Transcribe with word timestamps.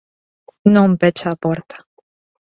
Non 0.75 0.89
pecha 1.01 1.27
a 1.31 1.39
porta. 1.43 1.77